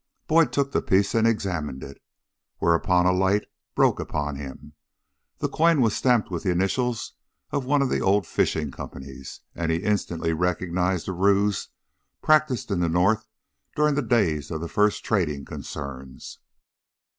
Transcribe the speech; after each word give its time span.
Boyd 0.25 0.51
took 0.51 0.71
the 0.71 0.81
piece 0.81 1.13
and 1.13 1.27
examined 1.27 1.83
it, 1.83 2.01
whereupon 2.57 3.05
a 3.05 3.11
light 3.11 3.45
broke 3.75 3.99
upon 3.99 4.35
him. 4.35 4.73
The 5.37 5.47
coin 5.47 5.79
was 5.79 5.95
stamped 5.95 6.31
with 6.31 6.41
the 6.41 6.49
initials 6.49 7.13
of 7.51 7.65
one 7.67 7.83
of 7.83 7.89
the 7.89 8.01
old 8.01 8.25
fishing 8.25 8.71
companies, 8.71 9.41
and 9.53 9.71
he 9.71 9.83
instantly 9.83 10.33
recognized 10.33 11.07
a 11.07 11.11
ruse 11.13 11.67
practiced 12.19 12.71
in 12.71 12.79
the 12.79 12.89
North 12.89 13.27
during 13.75 13.93
the 13.93 14.01
days 14.01 14.49
of 14.49 14.59
the 14.59 14.67
first 14.67 15.05
trading 15.05 15.45
concerns. 15.45 16.39